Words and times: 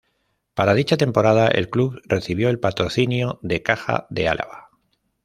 Para 0.55 0.73
dicha 0.73 0.97
temporada 0.97 1.47
el 1.47 1.69
club 1.69 2.01
recibió 2.05 2.49
el 2.49 2.59
patrocinio 2.59 3.37
de 3.43 3.61
Caja 3.61 4.07
de 4.09 4.29
Álava. 4.29 4.71